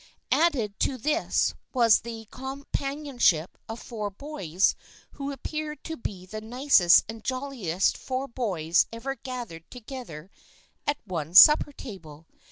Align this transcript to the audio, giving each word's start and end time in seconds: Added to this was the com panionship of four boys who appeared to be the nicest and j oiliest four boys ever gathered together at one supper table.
Added 0.31 0.79
to 0.79 0.97
this 0.97 1.53
was 1.75 1.99
the 1.99 2.27
com 2.31 2.65
panionship 2.73 3.49
of 3.69 3.79
four 3.79 4.09
boys 4.09 4.73
who 5.11 5.31
appeared 5.31 5.83
to 5.83 5.95
be 5.95 6.25
the 6.25 6.41
nicest 6.41 7.05
and 7.07 7.23
j 7.23 7.35
oiliest 7.35 7.97
four 7.97 8.27
boys 8.27 8.87
ever 8.91 9.13
gathered 9.13 9.69
together 9.69 10.31
at 10.87 10.97
one 11.05 11.35
supper 11.35 11.71
table. 11.71 12.25